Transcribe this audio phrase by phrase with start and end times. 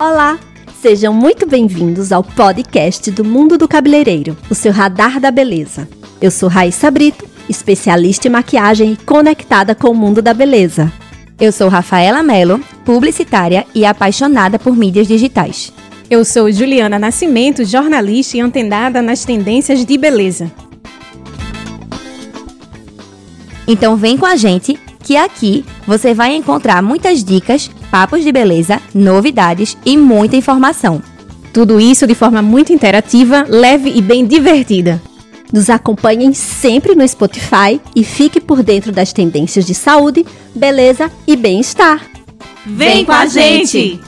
[0.00, 0.38] Olá!
[0.80, 5.88] Sejam muito bem-vindos ao podcast do Mundo do Cabeleireiro, o seu radar da beleza.
[6.20, 10.92] Eu sou Raíssa Brito, especialista em maquiagem e conectada com o mundo da beleza.
[11.36, 15.72] Eu sou Rafaela Mello, publicitária e apaixonada por mídias digitais.
[16.08, 20.48] Eu sou Juliana Nascimento, jornalista e antenada nas tendências de beleza.
[23.66, 24.78] Então vem com a gente
[25.08, 31.02] que aqui você vai encontrar muitas dicas, papos de beleza, novidades e muita informação.
[31.50, 35.00] Tudo isso de forma muito interativa, leve e bem divertida.
[35.50, 41.36] Nos acompanhem sempre no Spotify e fique por dentro das tendências de saúde, beleza e
[41.36, 42.06] bem-estar.
[42.66, 43.98] Vem com a gente!